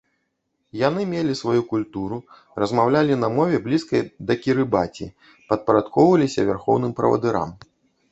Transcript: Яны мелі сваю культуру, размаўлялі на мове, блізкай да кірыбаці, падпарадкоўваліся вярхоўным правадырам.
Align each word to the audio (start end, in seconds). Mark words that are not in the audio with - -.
Яны 0.87 1.01
мелі 1.09 1.33
сваю 1.41 1.59
культуру, 1.73 2.15
размаўлялі 2.63 3.17
на 3.23 3.29
мове, 3.35 3.59
блізкай 3.65 4.01
да 4.31 4.37
кірыбаці, 4.45 5.05
падпарадкоўваліся 5.53 6.47
вярхоўным 6.49 6.97
правадырам. 7.01 7.49